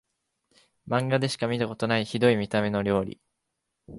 [0.87, 3.21] マンガでしか見たことないヒドい見た目の料理